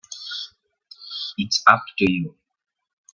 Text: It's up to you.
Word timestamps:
It's 1.37 1.61
up 1.67 1.83
to 1.99 2.11
you. 2.11 2.35